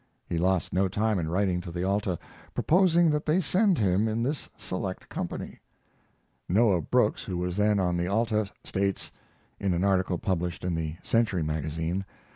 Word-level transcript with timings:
He 0.25 0.39
lost 0.39 0.73
no 0.73 0.87
time 0.87 1.19
in 1.19 1.29
writing 1.29 1.61
to 1.61 1.71
the 1.71 1.83
Alta, 1.83 2.17
proposing 2.55 3.11
that 3.11 3.23
they 3.27 3.39
send 3.39 3.77
him 3.77 4.07
in 4.07 4.23
this 4.23 4.49
select 4.57 5.07
company. 5.09 5.59
Noah 6.49 6.81
Brooks, 6.81 7.23
who 7.25 7.37
was 7.37 7.55
then 7.55 7.79
on 7.79 7.97
the 7.97 8.07
Alta, 8.07 8.49
states 8.63 9.11
[In 9.59 9.75
an 9.75 9.83
article 9.83 10.17
published 10.17 10.63
in 10.63 10.73
the 10.73 10.95
Century 11.03 11.43
Magazine. 11.43 12.03